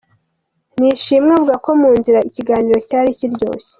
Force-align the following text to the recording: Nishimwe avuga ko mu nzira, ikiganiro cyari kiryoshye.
Nishimwe 0.79 1.31
avuga 1.33 1.55
ko 1.65 1.69
mu 1.81 1.89
nzira, 1.97 2.19
ikiganiro 2.29 2.79
cyari 2.89 3.09
kiryoshye. 3.19 3.69